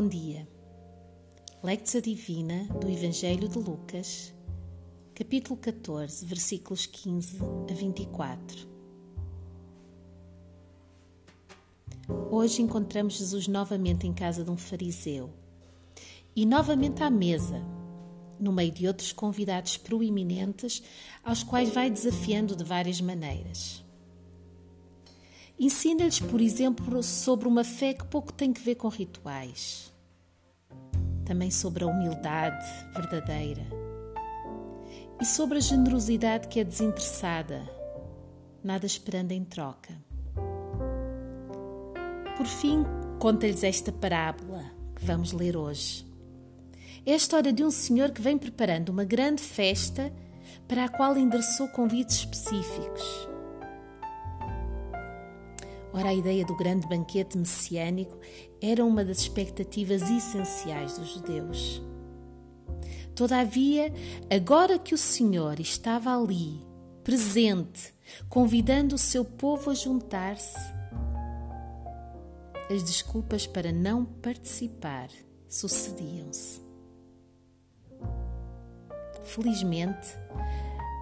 [0.00, 0.46] Bom dia.
[1.60, 4.32] Lectio Divina do Evangelho de Lucas,
[5.12, 8.68] capítulo 14, versículos 15 a 24.
[12.30, 15.30] Hoje encontramos Jesus novamente em casa de um fariseu
[16.36, 17.60] e novamente à mesa,
[18.38, 20.80] no meio de outros convidados proeminentes
[21.24, 23.84] aos quais vai desafiando de várias maneiras.
[25.60, 29.92] Ensina-lhes, por exemplo, sobre uma fé que pouco tem que ver com rituais.
[31.24, 33.66] Também sobre a humildade verdadeira.
[35.20, 37.68] E sobre a generosidade que é desinteressada,
[38.62, 39.92] nada esperando em troca.
[42.36, 42.84] Por fim,
[43.18, 46.06] conta-lhes esta parábola que vamos ler hoje.
[47.04, 50.12] É a história de um senhor que vem preparando uma grande festa
[50.68, 53.28] para a qual endereçou convites específicos
[55.98, 58.16] Ora, a ideia do grande banquete messiânico
[58.62, 61.82] era uma das expectativas essenciais dos judeus.
[63.16, 63.92] Todavia,
[64.30, 66.64] agora que o Senhor estava ali,
[67.02, 67.92] presente,
[68.28, 70.56] convidando o seu povo a juntar-se,
[72.70, 75.08] as desculpas para não participar
[75.48, 76.62] sucediam-se.
[79.24, 80.16] Felizmente,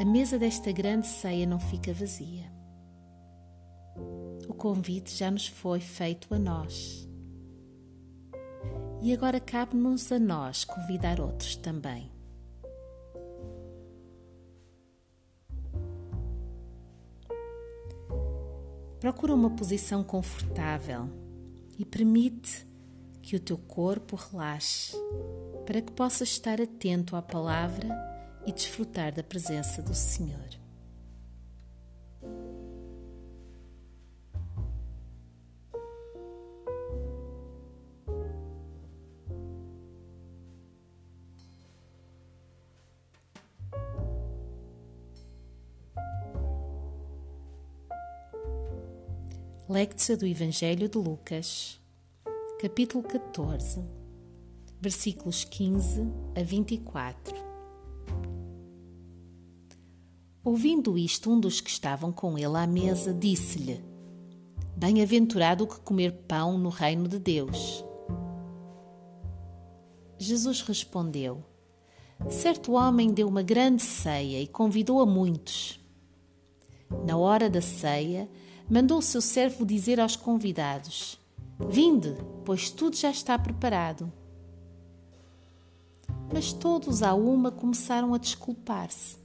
[0.00, 2.58] a mesa desta grande ceia não fica vazia
[4.54, 7.08] convite já nos foi feito a nós.
[9.02, 12.10] E agora cabe-nos a nós convidar outros também.
[19.00, 21.08] Procura uma posição confortável
[21.78, 22.66] e permite
[23.22, 24.94] que o teu corpo relaxe
[25.64, 27.88] para que possas estar atento à palavra
[28.44, 30.59] e desfrutar da presença do Senhor.
[49.72, 51.80] Lectio do Evangelho de Lucas,
[52.60, 53.80] capítulo 14,
[54.80, 57.36] versículos 15 a 24.
[60.42, 63.80] Ouvindo isto, um dos que estavam com ele à mesa disse-lhe:
[64.76, 67.84] Bem-aventurado o que comer pão no reino de Deus.
[70.18, 71.44] Jesus respondeu:
[72.28, 75.78] Certo homem deu uma grande ceia e convidou a muitos.
[77.06, 78.28] Na hora da ceia,
[78.70, 81.18] mandou o seu servo dizer aos convidados:
[81.68, 84.10] Vinde, pois tudo já está preparado.
[86.32, 89.16] Mas todos à uma começaram a desculpar-se.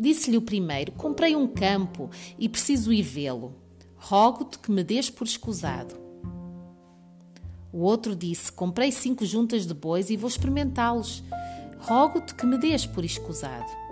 [0.00, 3.54] Disse-lhe o primeiro: Comprei um campo e preciso ir vê-lo.
[3.96, 5.94] Rogo-te que me des por escusado.
[7.72, 11.22] O outro disse: Comprei cinco juntas de bois e vou experimentá-los.
[11.78, 13.83] Rogo-te que me des por escusado.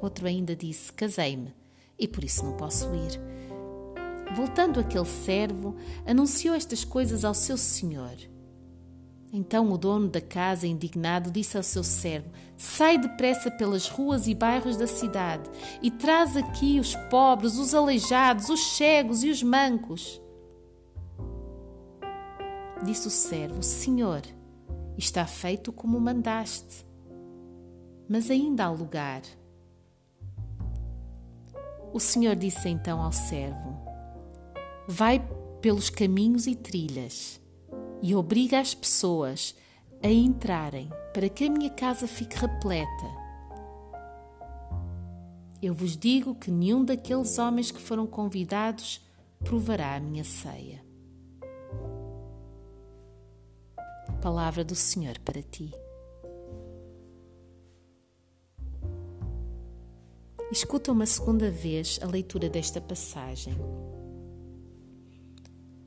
[0.00, 1.54] Outro ainda disse: Casei-me
[1.98, 3.20] e por isso não posso ir.
[4.34, 8.16] Voltando aquele servo, anunciou estas coisas ao seu senhor.
[9.32, 14.34] Então o dono da casa, indignado, disse ao seu servo: Sai depressa pelas ruas e
[14.34, 15.48] bairros da cidade
[15.82, 20.20] e traz aqui os pobres, os aleijados, os cegos e os mancos.
[22.84, 24.22] Disse o servo: Senhor,
[24.96, 26.84] está feito como mandaste,
[28.08, 29.22] mas ainda há lugar.
[31.92, 33.76] O Senhor disse então ao servo:
[34.86, 35.20] Vai
[35.60, 37.40] pelos caminhos e trilhas
[38.00, 39.54] e obriga as pessoas
[40.02, 43.20] a entrarem para que a minha casa fique repleta.
[45.62, 49.04] Eu vos digo que nenhum daqueles homens que foram convidados
[49.40, 50.82] provará a minha ceia.
[54.22, 55.70] Palavra do Senhor para ti.
[60.52, 63.54] Escuta uma segunda vez a leitura desta passagem.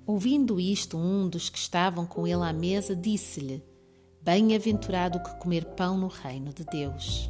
[0.06, 3.62] Ouvindo isto, um dos que estavam com ele à mesa disse-lhe:
[4.22, 7.30] Bem-aventurado que comer pão no reino de Deus.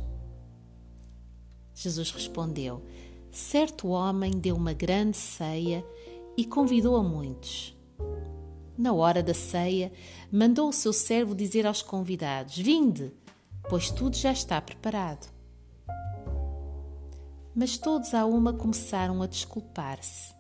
[1.74, 2.84] Jesus respondeu:
[3.32, 5.84] Certo homem deu uma grande ceia
[6.38, 7.76] e convidou a muitos.
[8.78, 9.92] Na hora da ceia,
[10.32, 13.12] mandou o seu servo dizer aos convidados: Vinde,
[13.68, 15.33] pois tudo já está preparado
[17.56, 20.34] mas todos à uma começaram a desculpar-se.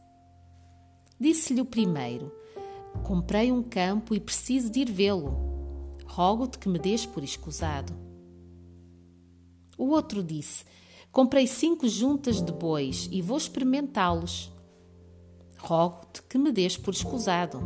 [1.19, 2.31] Disse-lhe o primeiro:
[3.03, 5.53] Comprei um campo e preciso de ir vê-lo.
[6.05, 7.93] Rogo-te que me des por escusado.
[9.77, 10.65] O outro disse:
[11.11, 14.51] Comprei cinco juntas de bois e vou experimentá-los.
[15.59, 17.59] Rogo-te que me des por escusado.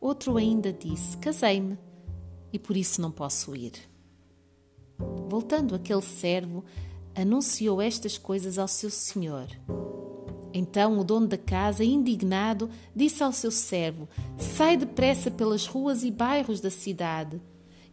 [0.00, 1.78] Outro ainda disse: Casei-me
[2.52, 3.89] e por isso não posso ir.
[5.28, 6.64] Voltando aquele servo,
[7.14, 9.46] anunciou estas coisas ao seu senhor.
[10.52, 16.10] Então o dono da casa, indignado, disse ao seu servo: Sai depressa pelas ruas e
[16.10, 17.40] bairros da cidade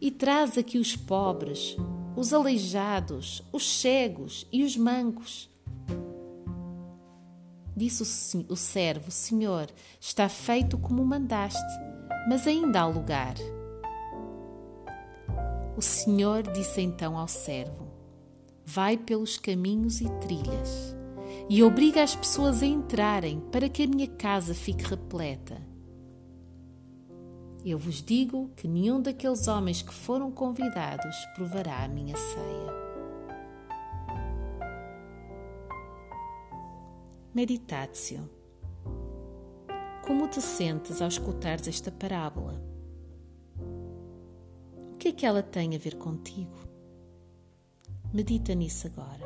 [0.00, 1.76] e traz aqui os pobres,
[2.16, 5.48] os aleijados, os cegos e os mancos.
[7.76, 8.02] Disse
[8.48, 9.68] o servo: Senhor,
[10.00, 11.62] está feito como mandaste,
[12.28, 13.34] mas ainda há lugar.
[15.78, 17.86] O Senhor disse então ao servo:
[18.66, 20.96] Vai pelos caminhos e trilhas
[21.48, 25.56] e obriga as pessoas a entrarem para que a minha casa fique repleta.
[27.64, 32.72] Eu vos digo que nenhum daqueles homens que foram convidados provará a minha ceia.
[37.32, 38.28] Meditatio.
[40.04, 42.77] Como te sentes ao escutares esta parábola?
[44.98, 46.58] O que é que ela tem a ver contigo?
[48.12, 49.24] Medita nisso agora.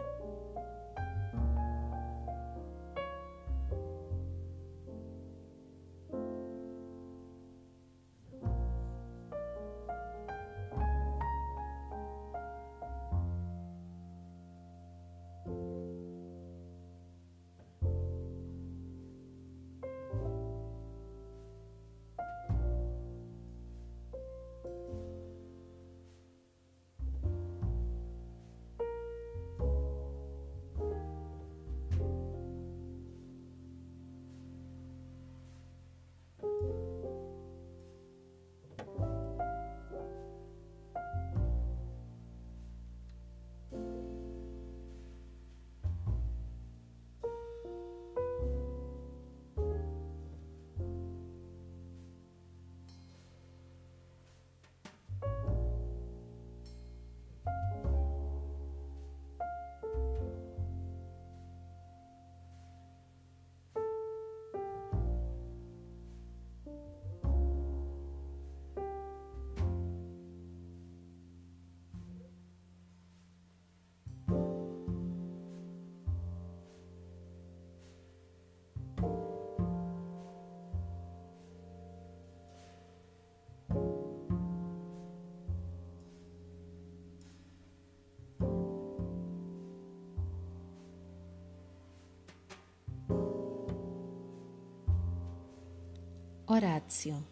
[96.54, 97.24] Horácio.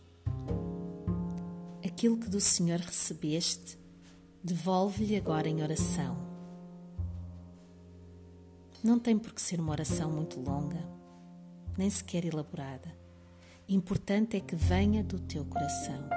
[1.85, 3.79] Aquilo que do Senhor recebeste,
[4.43, 6.17] devolve-lhe agora em oração.
[8.83, 10.89] Não tem por que ser uma oração muito longa,
[11.77, 12.97] nem sequer elaborada.
[13.69, 16.09] Importante é que venha do teu coração.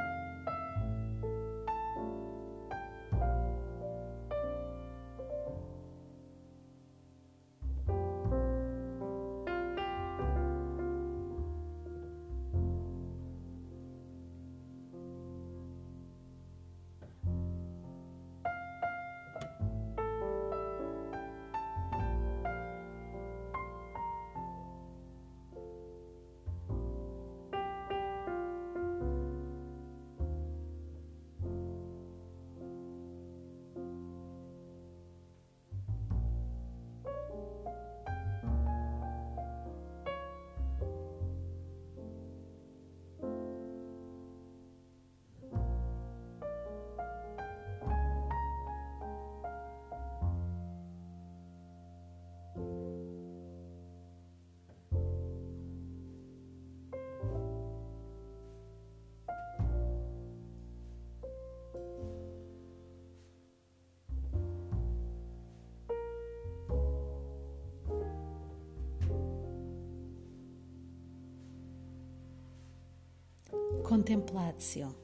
[73.93, 74.95] Contemplatio.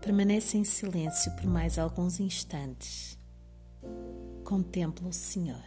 [0.00, 3.18] Permanece em silêncio por mais alguns instantes.
[4.44, 5.64] Contempla o Senhor.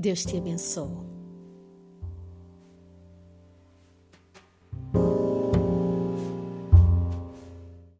[0.00, 1.17] Deus te abençoe.